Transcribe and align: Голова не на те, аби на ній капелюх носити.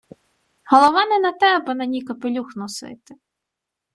Голова 0.71 1.03
не 1.11 1.19
на 1.19 1.31
те, 1.33 1.53
аби 1.55 1.73
на 1.75 1.85
ній 1.85 2.01
капелюх 2.01 2.55
носити. 2.55 3.15